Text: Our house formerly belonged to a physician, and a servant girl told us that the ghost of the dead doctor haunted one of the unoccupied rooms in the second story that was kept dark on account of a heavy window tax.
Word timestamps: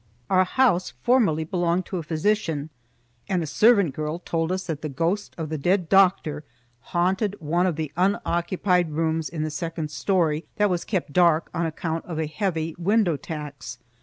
Our 0.31 0.45
house 0.45 0.95
formerly 1.03 1.43
belonged 1.43 1.85
to 1.85 1.97
a 1.97 2.01
physician, 2.01 2.71
and 3.29 3.43
a 3.43 3.45
servant 3.45 3.93
girl 3.93 4.17
told 4.17 4.51
us 4.51 4.63
that 4.65 4.81
the 4.81 4.89
ghost 4.89 5.35
of 5.37 5.49
the 5.49 5.59
dead 5.59 5.89
doctor 5.89 6.43
haunted 6.89 7.35
one 7.39 7.67
of 7.67 7.75
the 7.75 7.91
unoccupied 7.95 8.93
rooms 8.93 9.29
in 9.29 9.43
the 9.43 9.51
second 9.51 9.91
story 9.91 10.45
that 10.55 10.71
was 10.71 10.85
kept 10.85 11.13
dark 11.13 11.51
on 11.53 11.67
account 11.67 12.03
of 12.05 12.17
a 12.17 12.25
heavy 12.25 12.73
window 12.79 13.15
tax. 13.15 13.77